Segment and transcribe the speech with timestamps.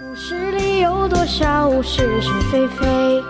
[0.00, 3.22] 故事里有多少是是非非？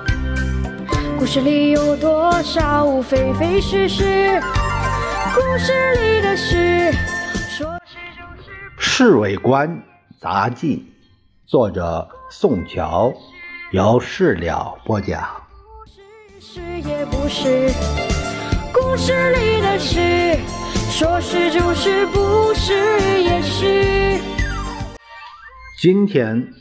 [1.18, 4.40] 故事里有多少非非是是？
[5.34, 6.92] 故事里的事，
[7.50, 8.50] 说是就是。
[8.78, 9.82] 《侍卫官
[10.20, 10.86] 杂记》，
[11.50, 13.12] 作者宋乔，
[13.72, 15.20] 由事了播讲。
[16.38, 17.72] 是也不是，
[18.72, 20.38] 故事里的事，
[20.92, 24.20] 说是就是，不是也是。
[25.82, 26.52] 今天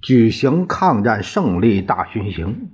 [0.00, 2.70] 举行抗战胜利大巡行，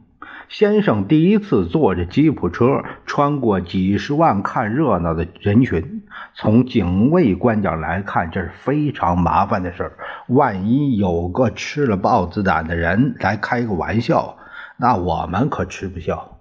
[0.49, 6.05] 先生第一次坐着吉普车穿过几十万看热闹的人群。
[6.37, 9.93] 从警卫观点来看，这是非常麻烦的事儿。
[10.29, 14.39] 万一有个吃了豹子胆的人来开个玩笑，
[14.77, 16.39] 那我们可吃不消。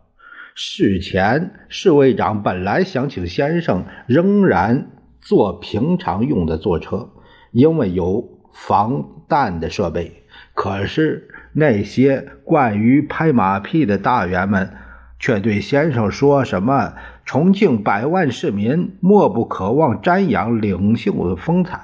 [0.54, 7.10] 事前，侍卫长本来想请先生仍然坐平常用的坐车，
[7.52, 10.24] 因为有防弹的设备。
[10.56, 14.74] 可是那些惯于拍马屁的大员们，
[15.20, 16.94] 却对先生说什么
[17.26, 21.80] ：“重庆百万市民莫不渴望瞻仰领袖的风采。”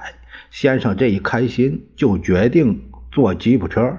[0.50, 3.96] 先生这一开心，就决定坐吉普车。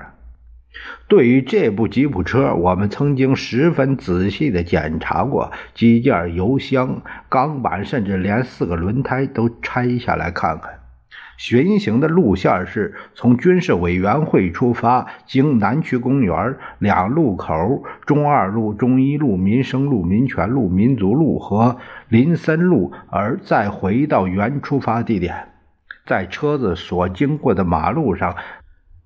[1.08, 10.85] 对于这部吉普车，我们曾经十分仔细地检查过机件、油箱、钢板，甚至连四个轮胎都拆下来看看。
[11.38, 21.78] 巡行的路线是从军事委员会出发，经南区公园两路口、中二路、中一路、民生路、民权路、民族路和
[22.10, 25.50] 林森路，而再回到原出发地点。
[26.06, 28.36] 在车子所经过的马路上。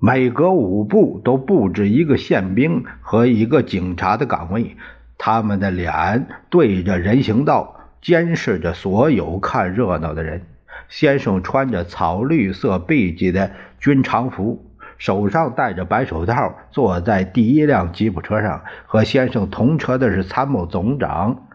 [0.01, 4.77] 每隔五步都布置一个宪兵和一个警察的岗位，
[5.17, 10.43] 他们的脸对着人行道，监视着所有看热闹的人。
[10.89, 18.63] 先生穿着草绿色背脊的军长服，手上戴着白手套，坐在第一辆吉普车上。
[18.85, 21.47] 和先生同车的是参谋总长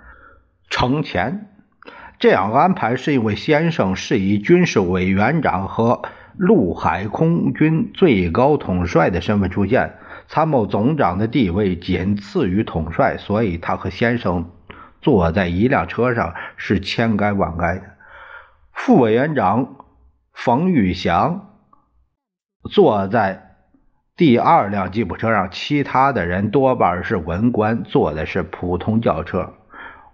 [0.70, 1.48] 程潜。
[2.18, 6.00] 这样安排是因为先生是以军事委员长和。
[6.36, 9.94] 陆海空军最高统帅的身份出现，
[10.26, 14.50] 参谋总长的地位仅次于统帅，所以他和先生
[15.00, 17.82] 坐在一辆车上是千该万该的。
[18.74, 19.76] 副委员长
[20.32, 21.54] 冯玉祥
[22.70, 23.56] 坐在
[24.16, 29.54] 第二辆吉普车上，其他的人多半是文官，坐的是普通轿车。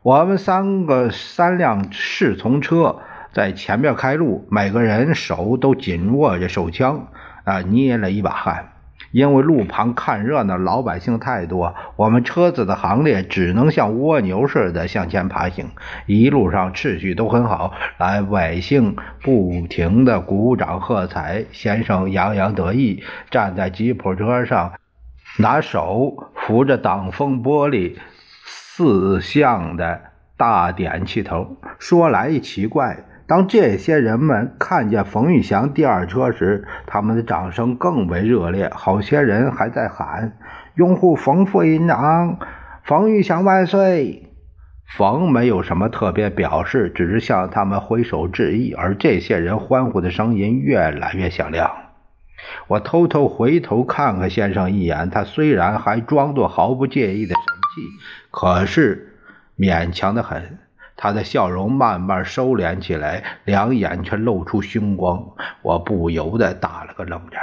[0.02, 3.00] 我们三个三辆侍从车。
[3.32, 7.06] 在前面开路，每个人手都紧握着手枪，
[7.44, 8.72] 啊，捏了一把汗。
[9.10, 15.70] 因为路旁看热闹老百姓太多，我们车子的行列只能像蜗牛似的向前爬行。
[16.06, 21.44] 一路上秩序都很好，来百姓不停的鼓掌喝彩。
[21.50, 24.72] 先生洋洋得意，站在吉普车上，
[25.38, 27.96] 拿手扶着挡风玻璃，
[28.44, 30.00] 四向的
[30.36, 31.56] 大点气头。
[31.78, 33.04] 说来也奇怪。
[33.30, 38.68] 当这些人们看见冯玉祥第二车时，他们的掌声更为热烈。
[38.74, 40.36] 好些人还在喊
[40.74, 42.40] ：“拥护冯副营长，
[42.82, 44.32] 冯玉祥万岁！”
[44.98, 48.72] 冯没有什么特别表示，只是向他们挥手致意。
[48.72, 51.70] 而这些人欢呼的声音越来越响亮。
[52.66, 57.44] 我偷偷回头看看先生一眼，他虽然还装作毫不介意的神
[57.76, 57.88] 气，
[58.32, 59.14] 可是
[59.56, 60.58] 勉强的很。
[61.02, 65.24] 他的笑容慢慢收敛起来，两眼却露出凶光。
[65.62, 67.40] 我不由得打了个冷战。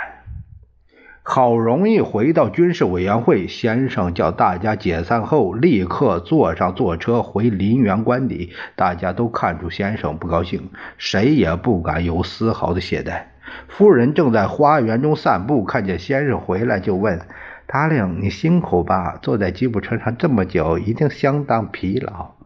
[1.24, 8.52] 好容易回到军事委员会，先生叫大家解散后立刻坐上坐车回林园官邸。
[8.76, 10.70] 大家都看出先生不高兴，
[11.00, 13.24] 谁也不敢有丝毫的懈怠。
[13.68, 17.20] 夫人正在花园中散步，看见先生回来，就问
[17.66, 19.18] ：“达令，你辛苦吧？
[19.20, 22.37] 坐在吉普车上这么久，一定相当疲劳。”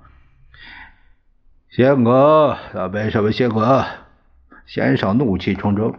[1.72, 2.12] 辛苦，
[2.74, 3.62] 倒没什么辛苦。
[4.66, 5.96] 先生怒气冲冲，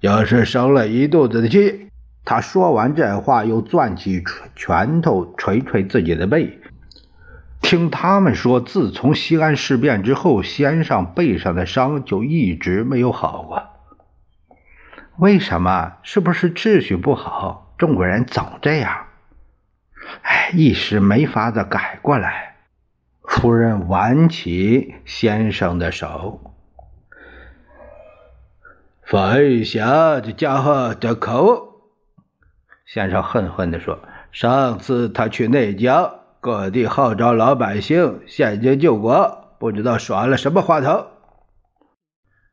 [0.00, 1.88] 就是生了一肚子的气。
[2.24, 4.24] 他说完这话，又攥起
[4.56, 6.58] 拳头捶捶自己的背。
[7.62, 13.68] 听他们说，自从西安事变之后，先生背上的伤就一直没有好过。
[15.16, 15.92] 为什么？
[16.02, 17.72] 是不是秩序不好？
[17.78, 19.06] 中国人总这样。
[20.22, 22.47] 哎，一时没法子改过来。
[23.28, 26.40] 夫人挽起先生的手。
[29.02, 31.82] 冯玉祥这家伙的口，
[32.86, 34.00] 先生恨恨地说
[34.32, 36.10] ：“上次他去内江，
[36.40, 41.06] 各地号召老百姓献金救国，不知道耍了什么花头。”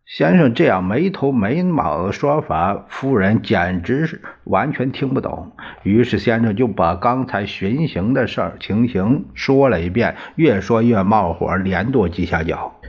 [0.05, 5.51] 先生这样没头没脑的说法，夫人简直是完全听不懂。
[5.81, 12.79] 于是先生就把刚才巡行的事儿情形说了一遍，越说越冒火，连跺几下脚。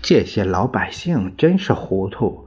[0.00, 2.46] 这些老百姓真是糊涂，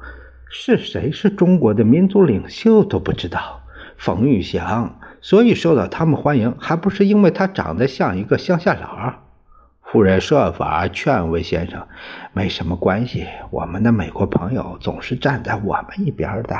[0.49, 3.61] 是谁是中国的民族领袖都不知道。
[3.97, 9.13] 冯玉祥，所以受到他们欢迎，还不是因为他长得像一个乡下佬？
[9.91, 11.85] 夫人设法劝慰先生
[12.31, 16.55] ：“没什么关系，我们的美国朋友总是站在我们一边的。”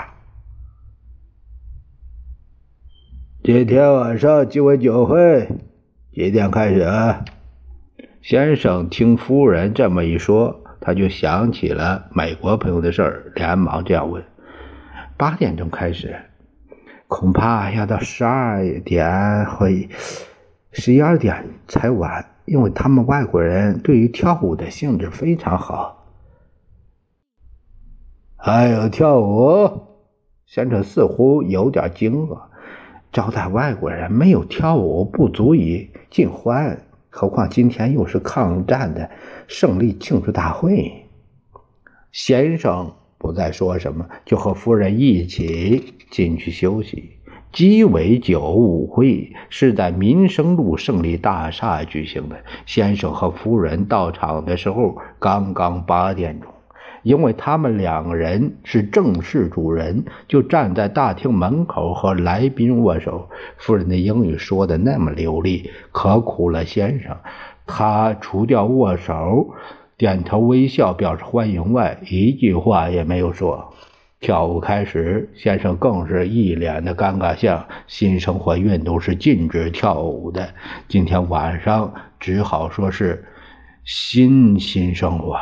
[3.42, 5.48] 今天晚上鸡尾酒会
[6.12, 6.86] 几点开始？
[8.22, 14.22] 先生听夫人这么一说，他就想起了美国朋友的事儿，连忙这样问
[15.16, 16.20] ：“八点钟开始，
[17.08, 19.88] 恐怕要到十二点会
[20.74, 26.06] 十一二点才完。”因为他们外国人对于跳舞的兴致非常好，
[28.36, 29.82] 还有跳舞，
[30.46, 32.40] 先生似乎有点惊愕。
[33.12, 39.10] 招待外国人没有跳舞不足以尽欢，何况今天又是抗战的
[39.48, 41.06] 胜利庆祝大会。
[42.12, 47.21] 先生不再说什么，就和夫人一起进去休息。
[47.52, 52.38] 鸡尾酒舞会是在民生路胜利大厦举行的。
[52.66, 56.50] 先生和夫人到场的时候刚刚八点钟，
[57.04, 63.28] 因为他们两人是正式主人，就站在大厅门口和来宾握手。
[63.58, 67.18] 夫人的英语说的那么流利，可苦了先生。
[67.68, 69.50] 他除掉握手、
[69.98, 73.74] 点头微笑表示欢迎外，一句话也没有说。
[74.22, 77.68] 跳舞开始，先生更是一脸的尴尬相。
[77.88, 80.48] 新生活运动是禁止跳舞的，
[80.88, 83.26] 今天晚上只好说是
[83.84, 85.40] 新新生活。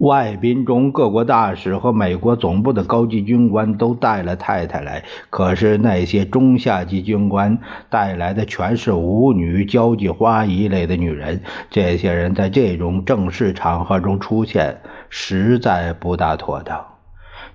[0.00, 7.58] 外宾中，各国大使和美国总部的高级军官都带了太太来，可是那些中下级军官
[7.90, 11.42] 带来的全是舞女、交际花一类的女人。
[11.68, 14.80] 这些人在这种正式场合中出现，
[15.10, 16.82] 实在不大妥当。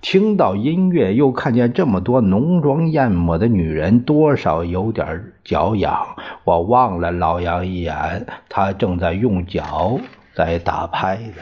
[0.02, 6.06] 听到音乐，又看见这么多浓妆艳抹的女人，多少有点脚痒。
[6.44, 10.00] 我望了老杨一眼，他正在用脚
[10.36, 11.42] 在打拍子。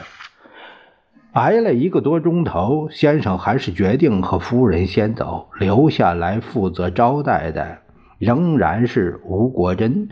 [1.34, 7.78] 挨了一个多钟头，先生还是决定和夫人先走，留下来负责招待的
[8.18, 10.08] 仍然是吴国珍、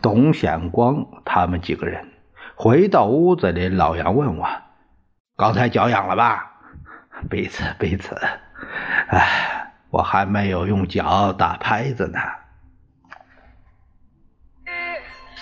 [0.00, 2.02] 董显光他们几个人。
[2.56, 4.48] 回到屋子里，老杨问我
[5.36, 6.50] ：“刚才脚痒了吧？”
[7.28, 8.16] 彼此彼此，
[9.08, 12.18] 哎，我还没有用脚打拍子呢。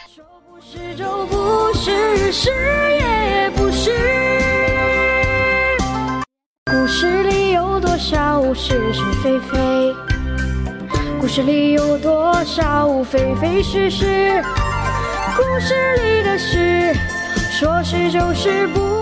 [0.08, 4.35] 说不是就不是，是也不是。
[8.54, 9.94] 是是非非？
[11.20, 14.42] 故事里有多少非非是是？
[15.36, 16.94] 故事里的事，
[17.50, 18.95] 说是就是不。